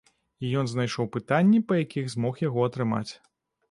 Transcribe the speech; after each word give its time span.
І 0.47 0.53
ён 0.61 0.65
знайшоў 0.71 1.11
пытанні, 1.17 1.63
па 1.71 1.81
якіх 1.85 2.05
змог 2.17 2.45
яго 2.49 2.69
атрымаць. 2.73 3.09